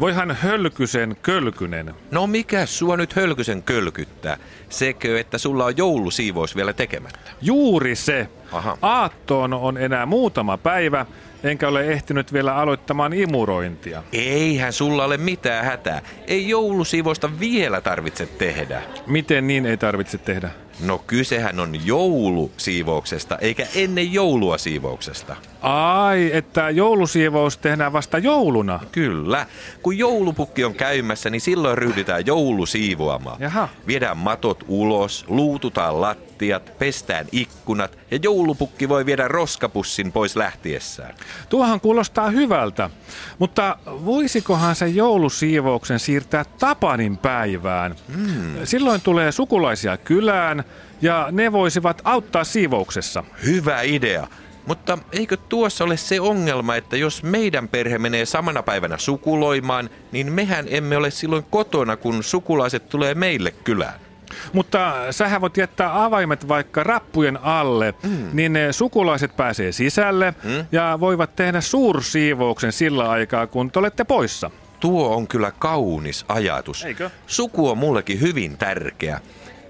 [0.00, 1.94] Voihan hölkysen kölkynen.
[2.10, 4.36] No mikä sua nyt hölkysen kölkyttää?
[4.68, 7.30] Sekö, että sulla on joulusiivous vielä tekemättä?
[7.42, 8.28] Juuri se.
[8.52, 8.78] Aha.
[8.82, 11.06] Aattoon on enää muutama päivä,
[11.42, 14.02] enkä ole ehtinyt vielä aloittamaan imurointia.
[14.12, 16.02] Eihän sulla ole mitään hätää.
[16.26, 18.82] Ei joulusiivousta vielä tarvitse tehdä.
[19.06, 20.50] Miten niin ei tarvitse tehdä?
[20.82, 25.36] No kysehän on joulusiivouksesta, eikä ennen joulua siivouksesta.
[25.62, 28.80] Ai, että joulusiivous tehdään vasta jouluna.
[28.92, 29.46] Kyllä.
[29.82, 33.40] Kun joulupukki on käymässä, niin silloin ryhdytään joulusiivoamaan.
[33.40, 33.68] Jaha.
[33.86, 36.29] Viedään matot ulos, luututaan lattiat,
[36.78, 41.14] pestään ikkunat ja joulupukki voi viedä roskapussin pois lähtiessään.
[41.48, 42.90] Tuohan kuulostaa hyvältä,
[43.38, 47.94] mutta voisikohan se joulusiivouksen siirtää Tapanin päivään?
[48.16, 48.56] Hmm.
[48.64, 50.64] Silloin tulee sukulaisia kylään
[51.02, 53.24] ja ne voisivat auttaa siivouksessa.
[53.46, 54.26] Hyvä idea.
[54.66, 60.32] Mutta eikö tuossa ole se ongelma, että jos meidän perhe menee samana päivänä sukuloimaan, niin
[60.32, 64.09] mehän emme ole silloin kotona, kun sukulaiset tulee meille kylään.
[64.52, 68.28] Mutta sähän voit jättää avaimet vaikka rappujen alle, mm.
[68.32, 70.66] niin ne sukulaiset pääsee sisälle mm.
[70.72, 74.50] ja voivat tehdä suursiivouksen sillä aikaa, kun te olette poissa.
[74.80, 76.84] Tuo on kyllä kaunis ajatus.
[76.84, 77.10] Eikö?
[77.26, 79.20] Suku on mullekin hyvin tärkeä.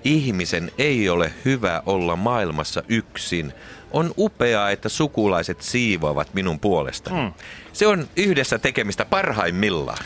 [0.04, 3.52] Ihmisen ei ole hyvä olla maailmassa yksin.
[3.90, 7.20] On upeaa, että sukulaiset siivoavat minun puolestani.
[7.22, 7.32] Mm.
[7.72, 10.04] Se on yhdessä tekemistä parhaimmillaan.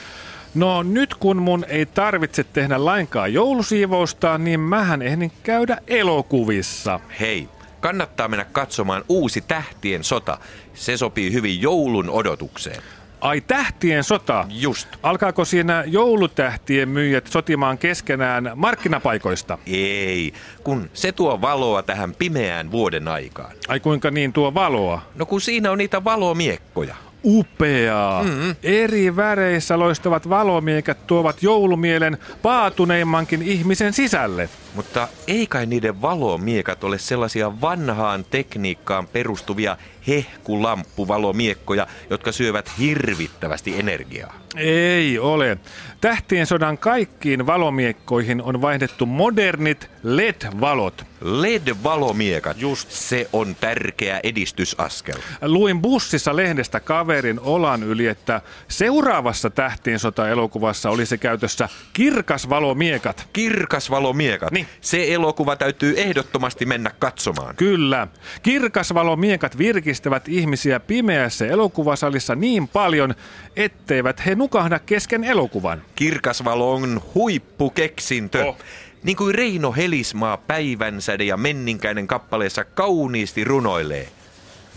[0.54, 7.00] No nyt kun mun ei tarvitse tehdä lainkaan joulusiivousta, niin mähän ehdin käydä elokuvissa.
[7.20, 7.48] Hei,
[7.80, 10.38] kannattaa mennä katsomaan uusi Tähtien sota.
[10.74, 12.82] Se sopii hyvin joulun odotukseen.
[13.20, 14.46] Ai tähtien sota.
[14.48, 14.88] Just.
[15.02, 19.58] Alkaako siinä joulutähtien myyjät sotimaan keskenään markkinapaikoista?
[19.66, 20.32] Ei,
[20.64, 23.52] kun se tuo valoa tähän pimeään vuoden aikaan.
[23.68, 25.02] Ai kuinka niin tuo valoa?
[25.14, 26.96] No kun siinä on niitä valomiekkoja.
[27.24, 28.22] Upeaa.
[28.22, 28.56] Mm-hmm.
[28.62, 34.48] Eri väreissä loistavat valomiekat tuovat joulumielen paatuneimmankin ihmisen sisälle.
[34.74, 39.76] Mutta ei kai niiden valomiekat ole sellaisia vanhaan tekniikkaan perustuvia
[40.06, 44.34] hehkulamppuvalomiekkoja, jotka syövät hirvittävästi energiaa.
[44.56, 45.58] Ei ole.
[46.00, 51.04] Tähtien sodan kaikkiin valomiekkoihin on vaihdettu modernit LED-valot.
[51.20, 55.14] LED-valomiekat, just se on tärkeä edistysaskel.
[55.42, 63.28] Luin bussissa lehdestä kaverin olan yli, että seuraavassa Tähtien sota-elokuvassa olisi käytössä kirkas valomiekat.
[63.32, 64.50] Kirkas valomiekat.
[64.64, 64.78] Niin.
[64.80, 67.56] Se elokuva täytyy ehdottomasti mennä katsomaan.
[67.56, 68.08] Kyllä.
[68.42, 73.14] Kirkasvalomiekat virkistävät ihmisiä pimeässä elokuvasalissa niin paljon,
[73.56, 75.82] etteivät he nukahda kesken elokuvan.
[75.94, 78.44] Kirkasvalo on huippukeksintö.
[78.44, 78.56] Oh.
[79.02, 84.08] Niin kuin Reino Helismaa päivänsäde ja menninkäinen kappaleessa kauniisti runoilee.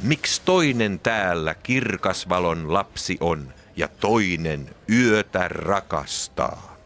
[0.03, 6.77] Miksi toinen täällä kirkasvalon lapsi on ja toinen yötä rakastaa?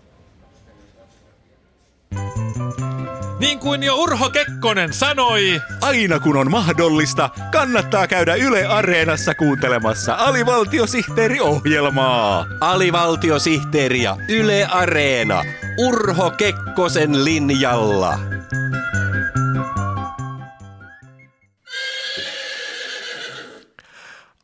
[3.41, 10.16] Niin kuin jo Urho Kekkonen sanoi, Aina kun on mahdollista, kannattaa käydä Yle Areenassa kuuntelemassa
[10.16, 12.46] alivaltiosihteeriohjelmaa.
[12.59, 15.44] Alivaltiosihteeri ja Yle Areena.
[15.78, 18.19] Urho Kekkosen linjalla.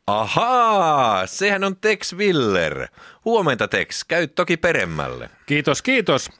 [0.06, 2.88] Ahaa, sehän on Tex Willer.
[3.24, 5.30] Huomenta Tex, käy toki peremmälle.
[5.46, 6.30] kiitos kiitos.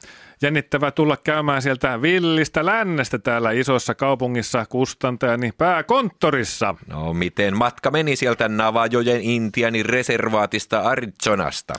[0.43, 6.75] Jännittävää tulla käymään sieltä villistä lännestä täällä isossa kaupungissa kustantajani pääkonttorissa.
[6.87, 11.75] No miten matka meni sieltä Navajojen Intianin reservaatista Arizonasta?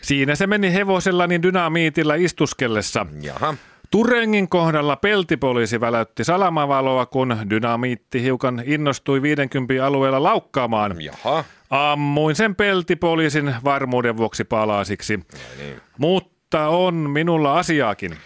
[0.00, 3.06] Siinä se meni hevosellani dynamiitilla istuskellessa.
[3.22, 3.54] Jaha.
[3.90, 10.96] Turengin kohdalla peltipoliisi väläytti salamavaloa, kun dynamiitti hiukan innostui 50 alueella laukkaamaan.
[11.00, 11.44] Jaha.
[11.70, 15.16] Ammuin sen peltipoliisin varmuuden vuoksi palasiksi.
[15.58, 15.80] niin.
[16.54, 18.16] Mutta on minulla asiaakin.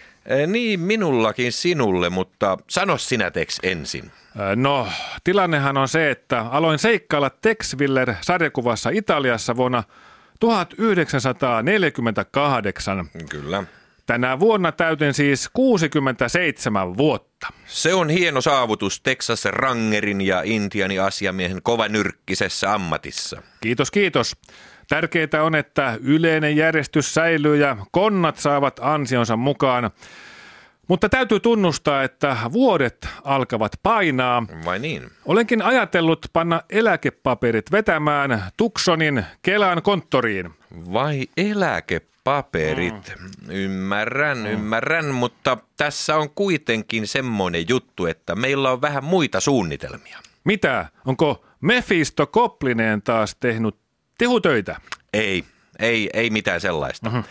[0.47, 4.11] Niin minullakin sinulle, mutta sano sinä Tex ensin.
[4.55, 4.87] No,
[5.23, 7.75] tilannehan on se, että aloin seikkailla Tex
[8.21, 9.83] sarjakuvassa Italiassa vuonna
[10.39, 13.09] 1948.
[13.29, 13.63] Kyllä.
[14.05, 17.47] Tänä vuonna täytin siis 67 vuotta.
[17.65, 23.41] Se on hieno saavutus Texas Rangerin ja Intiani asiamiehen kovanyrkkisessä ammatissa.
[23.61, 24.35] Kiitos, kiitos.
[24.89, 29.91] Tärkeää on, että yleinen järjestys säilyy ja konnat saavat ansionsa mukaan.
[30.87, 34.43] Mutta täytyy tunnustaa, että vuodet alkavat painaa.
[34.65, 35.03] Vai niin?
[35.25, 40.49] Olenkin ajatellut panna eläkepaperit vetämään Tuksonin Kelan konttoriin.
[40.93, 43.13] Vai eläkepaperit?
[43.19, 43.49] Mm.
[43.49, 44.45] Ymmärrän, mm.
[44.45, 50.19] ymmärrän, mutta tässä on kuitenkin semmoinen juttu, että meillä on vähän muita suunnitelmia.
[50.43, 50.85] Mitä?
[51.05, 53.75] Onko Mephisto Koplineen taas tehnyt
[54.19, 54.81] tehutöitä?
[55.13, 55.43] Ei,
[55.79, 57.09] ei, ei mitään sellaista.
[57.09, 57.23] Mm-hmm.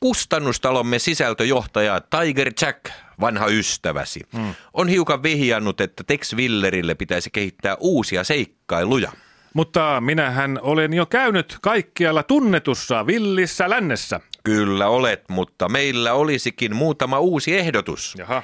[0.00, 2.90] Kustannustalomme sisältöjohtaja Tiger Jack,
[3.20, 4.54] vanha ystäväsi, mm.
[4.74, 9.12] on hiukan vihjannut, että Tex Willerille pitäisi kehittää uusia seikkailuja.
[9.54, 14.20] Mutta minähän olen jo käynyt kaikkialla tunnetussa villissä lännessä.
[14.44, 18.14] Kyllä olet, mutta meillä olisikin muutama uusi ehdotus.
[18.18, 18.42] Jaha.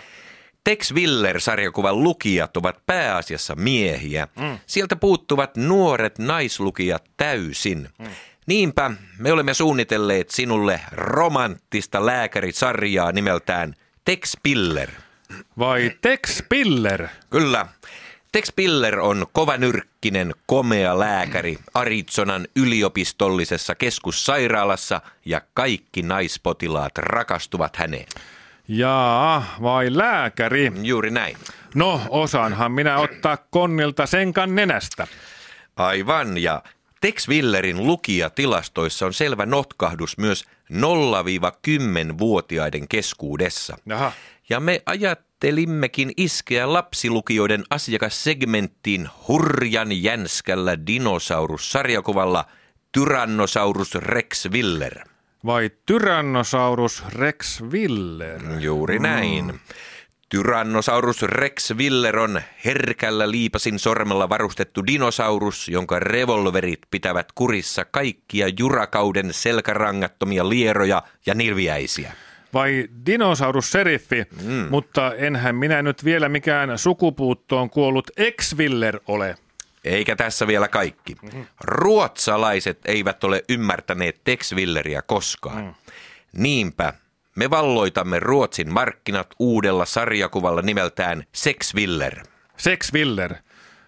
[0.64, 4.29] Tex Willer-sarjakuvan lukijat ovat pääasiassa miehiä.
[4.38, 4.59] Mm.
[4.67, 7.88] Sieltä puuttuvat nuoret naislukijat täysin.
[7.99, 8.06] Mm.
[8.47, 13.75] Niinpä me olemme suunnitelleet sinulle romanttista lääkärisarjaa nimeltään
[14.05, 14.91] Tex Piller.
[15.59, 17.08] Vai Tex Piller?
[17.31, 17.67] Kyllä.
[18.32, 28.06] Tex Piller on kovanyrkkinen, komea lääkäri Arizonan yliopistollisessa keskussairaalassa ja kaikki naispotilaat rakastuvat häneen.
[28.69, 30.73] Jaa, vai lääkäri?
[30.82, 31.37] Juuri näin.
[31.75, 35.06] No, osaanhan minä ottaa konnilta senkan nenästä.
[35.76, 36.62] Aivan, ja
[37.00, 43.76] Tex Willerin lukijatilastoissa on selvä notkahdus myös 0-10-vuotiaiden keskuudessa.
[43.87, 44.12] Jaha.
[44.49, 52.44] Ja me ajattelimmekin iskeä lapsilukijoiden asiakassegmenttiin hurjan jänskällä dinosaurussarjakuvalla
[52.93, 55.12] Tyrannosaurus Rex Willer.
[55.47, 58.41] Vai Tyrannosaurus Rex Willer?
[58.61, 59.44] Juuri näin.
[59.44, 59.59] Mm.
[60.29, 69.33] Tyrannosaurus Rex Willer on herkällä liipasin sormella varustettu dinosaurus, jonka revolverit pitävät kurissa kaikkia jurakauden
[69.33, 72.12] selkärangattomia lieroja ja nilviäisiä.
[72.55, 74.67] Vai dinosaurusseriffi, mm.
[74.71, 79.35] mutta enhän minä nyt vielä mikään sukupuuttoon kuollut ex-Willer ole.
[79.84, 81.17] Eikä tässä vielä kaikki.
[81.23, 81.46] Mm-hmm.
[81.64, 85.64] Ruotsalaiset eivät ole ymmärtäneet Tex Willeria koskaan.
[85.64, 85.75] Mm.
[86.32, 86.93] Niinpä
[87.37, 92.23] me valloitamme Ruotsin markkinat uudella sarjakuvalla nimeltään Sex Willer.
[92.56, 93.34] Sex Willer.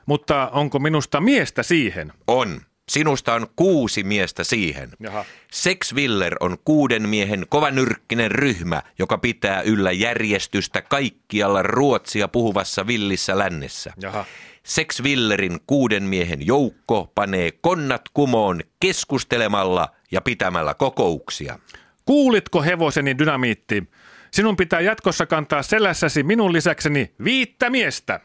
[0.07, 2.13] Mutta onko minusta miestä siihen?
[2.27, 2.61] On.
[2.89, 4.91] Sinusta on kuusi miestä siihen.
[5.01, 5.25] Jaha.
[5.53, 13.39] Sex Willer on kuuden miehen kovanyrkkinen ryhmä, joka pitää yllä järjestystä kaikkialla Ruotsia puhuvassa villissä
[13.39, 13.93] lännessä.
[14.01, 14.25] Jaha.
[14.65, 21.59] Sex Willerin kuuden miehen joukko panee konnat kumoon keskustelemalla ja pitämällä kokouksia.
[22.05, 23.85] Kuulitko hevoseni dynamiitti?
[24.31, 28.21] Sinun pitää jatkossa kantaa selässäsi minun lisäkseni viittä miestä.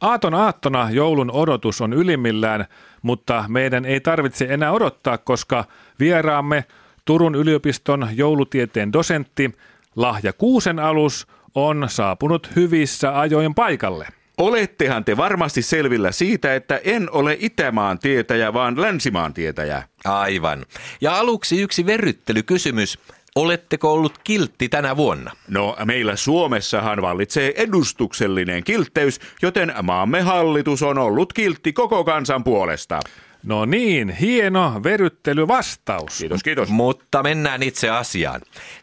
[0.00, 2.64] Aaton aattona joulun odotus on ylimmillään,
[3.02, 5.64] mutta meidän ei tarvitse enää odottaa, koska
[6.00, 6.64] vieraamme
[7.04, 9.56] Turun yliopiston joulutieteen dosentti
[9.96, 14.06] Lahja Kuusen alus on saapunut hyvissä ajoin paikalle.
[14.38, 19.82] Olettehan te varmasti selvillä siitä, että en ole Itämaan tietäjä, vaan Länsimaan tietäjä.
[20.04, 20.66] Aivan.
[21.00, 22.98] Ja aluksi yksi verryttelykysymys.
[23.38, 25.32] Oletteko ollut kiltti tänä vuonna?
[25.48, 33.00] No, meillä Suomessahan vallitsee edustuksellinen kiltteys, joten maamme hallitus on ollut kiltti koko kansan puolesta.
[33.42, 36.18] No niin, hieno veryttelyvastaus.
[36.18, 36.68] Kiitos, kiitos.
[36.68, 38.40] Mutta mennään itse asiaan.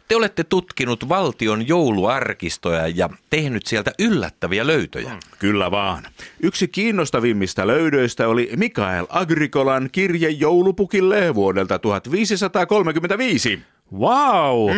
[0.07, 5.19] Te olette tutkinut valtion jouluarkistoja ja tehnyt sieltä yllättäviä löytöjä.
[5.39, 6.03] Kyllä vaan.
[6.39, 13.74] Yksi kiinnostavimmista löydöistä oli Mikael Agrikolan kirje joulupukille vuodelta 1535.
[13.93, 14.69] Wow!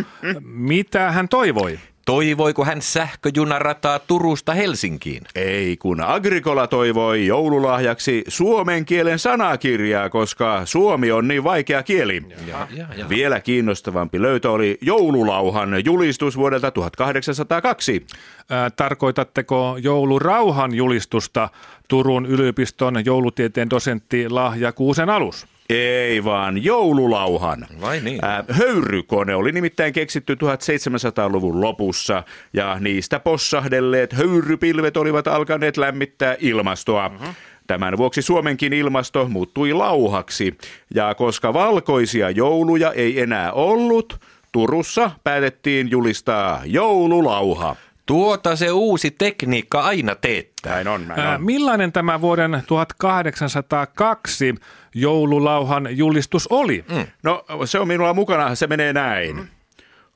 [0.44, 1.80] Mitä hän toivoi?
[2.06, 5.24] Toivoiko hän sähköjunarataa Turusta Helsinkiin?
[5.36, 12.24] Ei, kun Agrikola toivoi joululahjaksi suomen kielen sanakirjaa, koska suomi on niin vaikea kieli.
[12.48, 13.10] Ja, ja, ja.
[13.10, 18.06] Vielä kiinnostavampi löytö oli joululauhan julistus vuodelta 1802.
[18.50, 21.50] Ää, tarkoitatteko joulurauhan julistusta
[21.88, 25.48] Turun yliopiston joulutieteen dosentti Lahja Kuusen alus?
[25.70, 27.68] Ei vaan joululauhan.
[27.82, 28.26] Vai niin?
[28.26, 37.10] Ää, höyrykone oli nimittäin keksitty 1700-luvun lopussa ja niistä possahdelleet höyrypilvet olivat alkaneet lämmittää ilmastoa.
[37.10, 37.34] Mm-hmm.
[37.68, 40.58] Tämän vuoksi Suomenkin ilmasto muuttui lauhaksi
[40.96, 44.20] ja koska valkoisia jouluja ei enää ollut,
[44.52, 47.76] Turussa päätettiin julistaa joululauha.
[48.06, 50.74] Tuota se uusi tekniikka aina teettää.
[50.74, 51.44] Näin on, näin Ää, on.
[51.46, 54.56] millainen tämä vuoden 1802
[55.02, 56.86] joululauhan julistus oli?
[56.92, 57.08] Mm.
[57.24, 59.50] No se on minulla mukana, se menee näin.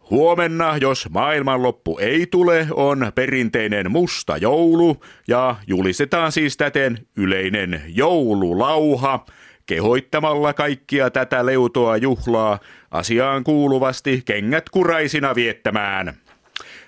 [0.09, 9.25] Huomenna, jos maailmanloppu ei tule, on perinteinen musta joulu ja julistetaan siis täten yleinen joululauha,
[9.65, 12.59] kehoittamalla kaikkia tätä leutoa juhlaa
[12.91, 16.13] asiaan kuuluvasti kengät kuraisina viettämään.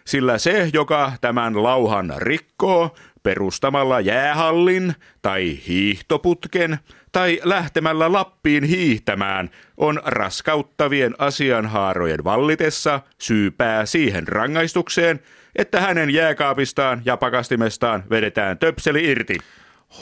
[0.05, 6.79] Sillä se, joka tämän lauhan rikkoo, perustamalla jäähallin tai hiihtoputken
[7.13, 15.19] tai lähtemällä Lappiin hiihtämään on raskauttavien asianhaarojen vallitessa syypää siihen rangaistukseen,
[15.55, 19.37] että hänen jääkaapistaan ja pakastimestaan vedetään töpseli irti.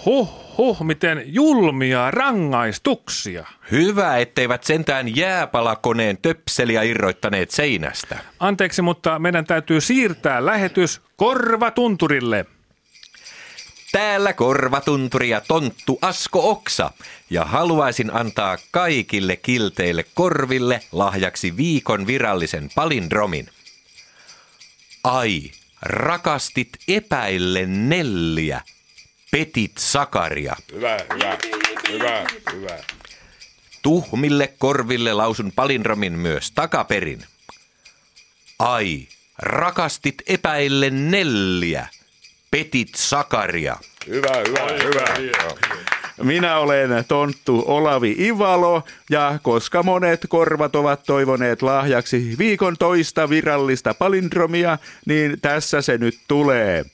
[0.06, 3.48] Huh, huh, miten julmia rangaistuksia.
[3.72, 8.20] Hyvä, etteivät sentään jääpalakoneen töpseliä irroittaneet seinästä.
[8.39, 12.46] Anteeksi, mutta meidän täytyy siirtää lähetys Korvatunturille.
[13.91, 16.91] Täällä korvatunturi ja tonttu Asko Oksa.
[17.29, 23.48] Ja haluaisin antaa kaikille kilteille korville lahjaksi viikon virallisen palindromin.
[25.03, 28.62] Ai, rakastit epäille Nelliä.
[29.31, 30.55] Petit Sakaria.
[30.74, 31.38] Hyvä, hyvä,
[31.89, 32.77] hyvä, hyvä.
[33.81, 37.25] Tuhmille korville lausun palindromin myös takaperin.
[38.60, 39.07] Ai,
[39.38, 41.88] rakastit epäille Nelliä.
[42.51, 43.77] Petit Sakaria.
[44.08, 45.55] Hyvä, hyvä, hyvä.
[46.24, 53.93] Minä olen tonttu Olavi Ivalo ja koska monet korvat ovat toivoneet lahjaksi viikon toista virallista
[53.93, 56.86] palindromia, niin tässä se nyt tulee.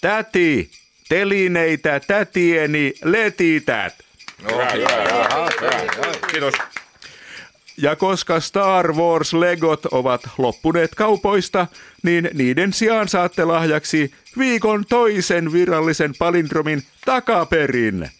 [0.00, 0.70] Täti,
[1.08, 3.94] telineitä tätieni letität.
[4.42, 6.12] Hyvä, hyvä, hyvä.
[6.30, 6.54] Kiitos.
[7.76, 11.66] Ja koska Star Wars Legot ovat loppuneet kaupoista,
[12.02, 18.10] niin niiden sijaan saatte lahjaksi viikon toisen virallisen palindromin takaperin.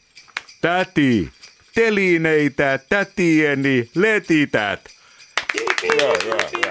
[0.61, 1.31] Täti,
[1.75, 4.81] telineitä tätieni letität.
[5.83, 6.62] Hyvä,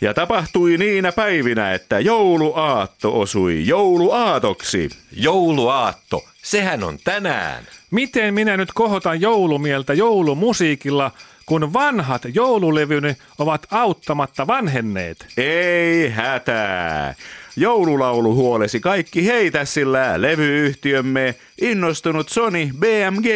[0.00, 4.90] Ja tapahtui niinä päivinä, että jouluaatto osui jouluaatoksi.
[5.12, 7.64] Jouluaatto, sehän on tänään.
[7.90, 11.10] Miten minä nyt kohotan joulumieltä joulumusiikilla,
[11.46, 15.26] kun vanhat joululevyni ovat auttamatta vanhenneet?
[15.36, 17.14] Ei hätää.
[17.56, 23.26] Joululaulu huolesi kaikki heitä, sillä levyyhtiömme innostunut Sony BMG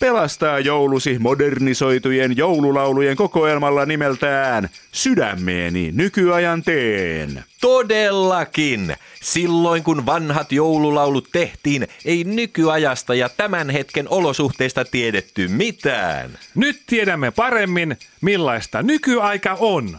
[0.00, 7.44] pelastaa joulusi modernisoitujen joululaulujen kokoelmalla nimeltään Sydämeeni nykyajan teen.
[7.60, 8.96] Todellakin!
[9.22, 16.30] Silloin kun vanhat joululaulut tehtiin, ei nykyajasta ja tämän hetken olosuhteista tiedetty mitään.
[16.54, 19.98] Nyt tiedämme paremmin, millaista nykyaika on.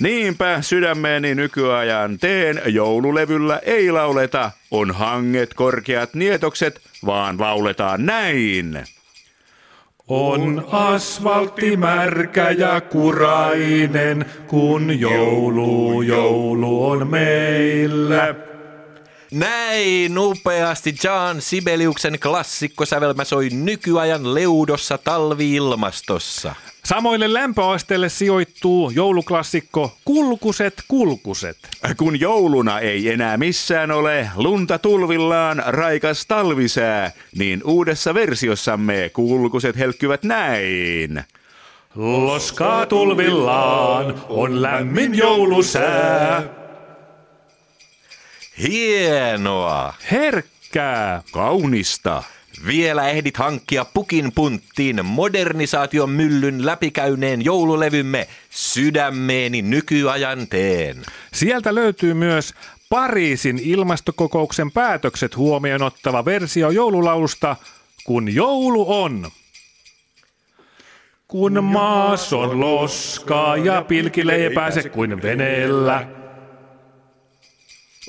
[0.00, 8.84] Niinpä sydämeeni nykyajan teen joululevyllä ei lauleta on hanget korkeat nietokset, vaan lauletaan näin.
[10.10, 18.34] On asfaltti märkä ja kurainen, kun joulu, joulu on meillä.
[19.32, 26.54] Näin upeasti John Sibeliuksen klassikkosävelmä soi nykyajan leudossa talviilmastossa.
[26.90, 31.56] Samoille lämpöasteille sijoittuu jouluklassikko Kulkuset kulkuset.
[31.96, 40.22] Kun jouluna ei enää missään ole lunta tulvillaan raikas talvisää, niin uudessa versiossamme kulkuset helkkyvät
[40.22, 41.24] näin.
[41.94, 46.42] Loskaa tulvillaan on lämmin joulusää.
[48.68, 49.94] Hienoa!
[50.10, 51.22] Herkkää.
[51.32, 52.22] Kaunista.
[52.66, 60.96] Vielä ehdit hankkia pukin punttiin modernisaation myllyn läpikäyneen joululevymme Sydämeeni nykyajan teen.
[61.32, 62.54] Sieltä löytyy myös
[62.88, 67.56] Pariisin ilmastokokouksen päätökset huomioon ottava versio joululaulusta
[68.04, 69.30] Kun joulu on.
[71.28, 76.06] Kun maas on loskaa ja pilkille ei pääse kuin veneellä.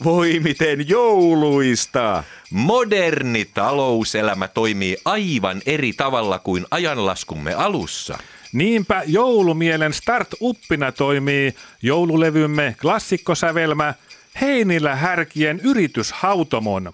[0.04, 2.24] Voi miten jouluista!
[2.52, 8.18] Moderni talouselämä toimii aivan eri tavalla kuin ajanlaskumme alussa.
[8.54, 13.94] Niinpä joulumielen start-uppina toimii joululevymme klassikkosävelmä
[14.42, 16.92] Heinillä härkien yrityshautomon.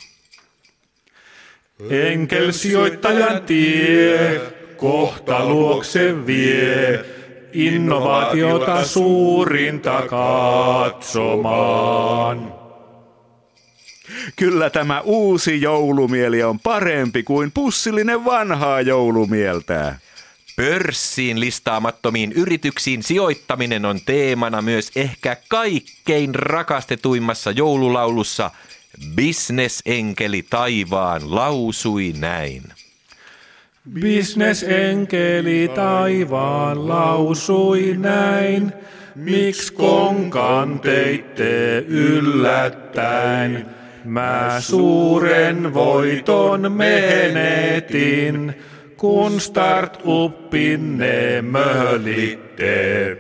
[1.89, 4.41] Enkelsijoittajan tie
[4.77, 7.05] kohta luokse vie.
[7.53, 10.01] innovaatiota suurinta
[10.89, 12.56] katsomaan.
[14.35, 19.95] Kyllä tämä uusi joulumieli on parempi kuin pussillinen vanhaa joulumieltä.
[20.55, 28.51] Pörssiin listaamattomiin yrityksiin sijoittaminen on teemana myös ehkä kaikkein rakastetuimmassa joululaulussa
[29.15, 32.63] Bisnesenkeli taivaan lausui näin.
[33.93, 38.73] Bisnesenkeli taivaan lausui näin,
[39.15, 43.76] miksi konkan teitte yllättäen.
[44.03, 48.53] Mä suuren voiton menetin,
[48.97, 53.17] kun startupinne möhlitte.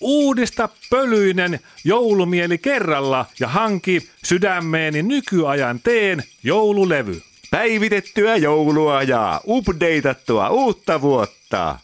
[0.00, 7.22] Uudista pölyinen joulumieli kerralla ja hanki sydämeeni nykyajan teen joululevy.
[7.50, 11.78] Päivitettyä joulua ja updateattua uutta vuotta.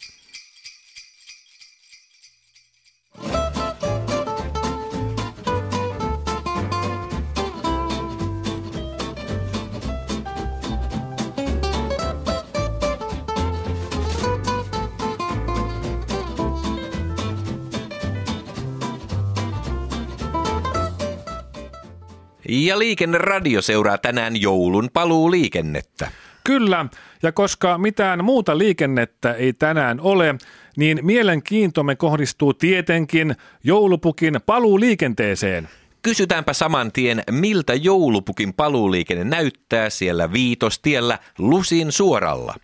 [22.49, 26.09] Ja liikenneradio seuraa tänään joulun paluuliikennettä.
[26.45, 26.87] Kyllä,
[27.23, 30.35] ja koska mitään muuta liikennettä ei tänään ole,
[30.77, 35.69] niin mielenkiintomme kohdistuu tietenkin joulupukin paluuliikenteeseen.
[36.03, 42.55] Kysytäänpä saman tien, miltä joulupukin paluuliikenne näyttää siellä Viitostiellä Lusin suoralla.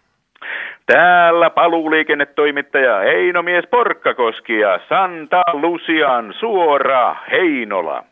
[0.87, 8.05] Täällä paluuliikennetoimittaja Heinomies Porkkakoski ja Santa Lucian suora Heinola.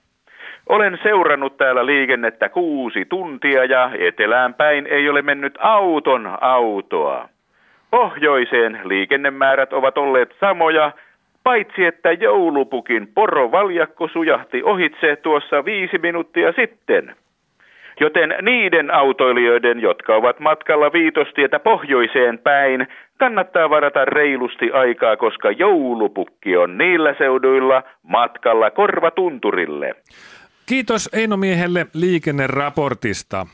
[0.68, 7.28] Olen seurannut täällä liikennettä kuusi tuntia ja etelään päin ei ole mennyt auton autoa.
[7.90, 10.92] Pohjoiseen liikennemäärät ovat olleet samoja,
[11.44, 17.14] paitsi että joulupukin porovaljakko sujahti ohitse tuossa viisi minuuttia sitten.
[18.00, 22.86] Joten niiden autoilijoiden, jotka ovat matkalla viitostietä pohjoiseen päin,
[23.18, 29.94] kannattaa varata reilusti aikaa, koska joulupukki on niillä seuduilla matkalla korvatunturille.
[30.72, 33.46] Kiitos Eino-miehelle liikenneraportista.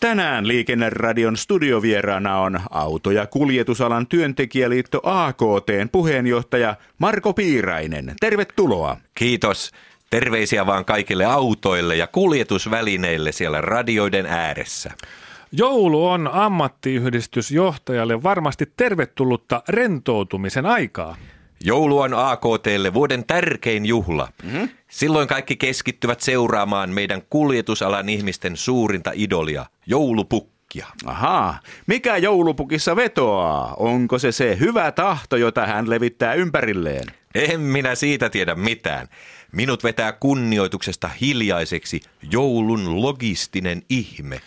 [0.00, 8.14] Tänään Liikenneradion studiovieraana on auto- ja kuljetusalan työntekijäliitto AKTn puheenjohtaja Marko Piirainen.
[8.20, 8.96] Tervetuloa.
[9.14, 9.70] Kiitos.
[10.10, 14.90] Terveisiä vaan kaikille autoille ja kuljetusvälineille siellä radioiden ääressä.
[15.52, 21.16] Joulu on ammattiyhdistysjohtajalle varmasti tervetullutta rentoutumisen aikaa.
[21.66, 24.28] Joulu on AKTlle vuoden tärkein juhla.
[24.42, 24.68] Mm-hmm.
[24.88, 30.86] Silloin kaikki keskittyvät seuraamaan meidän kuljetusalan ihmisten suurinta idolia, joulupukkia.
[31.06, 33.74] Ahaa, mikä joulupukissa vetoaa?
[33.74, 37.04] Onko se se hyvä tahto, jota hän levittää ympärilleen?
[37.34, 39.08] En minä siitä tiedä mitään.
[39.52, 42.00] Minut vetää kunnioituksesta hiljaiseksi
[42.30, 44.40] joulun logistinen ihme.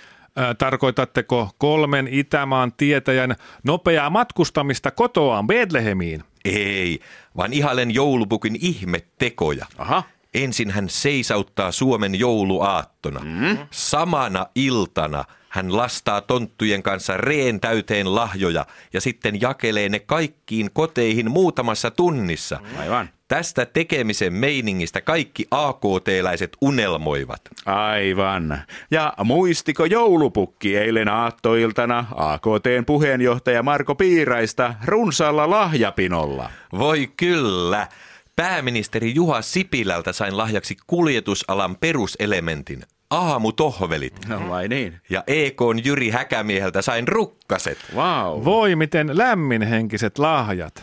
[0.58, 6.24] Tarkoitatteko kolmen Itämaan tietäjän nopeaa matkustamista kotoaan Betlehemiin?
[6.46, 7.00] Ei,
[7.38, 9.66] vaan ihailen joulupukin ihmettekoja.
[9.78, 10.04] Aha.
[10.34, 13.20] Ensin hän seisauttaa Suomen jouluaattona.
[13.20, 13.58] Mm.
[13.72, 21.32] Samana iltana hän lastaa tonttujen kanssa reen täyteen lahjoja ja sitten jakelee ne kaikkiin koteihin
[21.32, 22.60] muutamassa tunnissa.
[22.80, 23.10] Aivan.
[23.30, 27.42] Tästä tekemisen meiningistä kaikki AKT-läiset unelmoivat.
[27.66, 28.62] Aivan.
[28.92, 36.50] Ja muistiko joulupukki eilen aattoiltana AKTn puheenjohtaja Marko Piiraista runsaalla lahjapinolla?
[36.78, 37.88] Voi kyllä.
[38.36, 44.14] Pääministeri Juha Sipilältä sain lahjaksi kuljetusalan peruselementin, aamutohvelit.
[44.30, 44.94] No vai niin?
[45.10, 47.78] Ja EKn Jyri Häkämieheltä sain rukkaset.
[47.96, 48.46] Wow.
[48.46, 50.74] Voi miten lämminhenkiset lahjat.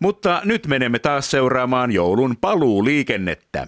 [0.00, 3.66] Mutta nyt menemme taas seuraamaan joulun paluuliikennettä.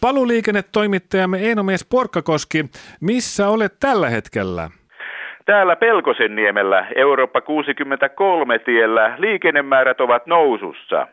[0.00, 2.64] Paluuliikennetoimittajamme Einomies Porkkakoski,
[3.00, 4.70] missä olet tällä hetkellä?
[5.46, 11.06] Täällä Pelkosen niemellä Eurooppa 63 tiellä liikennemäärät ovat nousussa.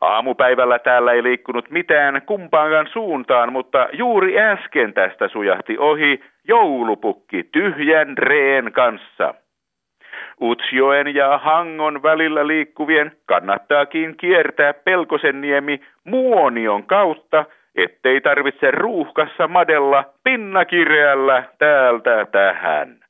[0.00, 8.18] Aamupäivällä täällä ei liikkunut mitään kumpaankaan suuntaan, mutta juuri äsken tästä sujahti ohi joulupukki tyhjän
[8.18, 9.34] reen kanssa.
[10.42, 20.04] Utsjoen ja Hangon välillä liikkuvien kannattaakin kiertää Pelkosen niemi Muonion kautta, ettei tarvitse ruuhkassa madella
[20.24, 23.09] pinnakireällä täältä tähän.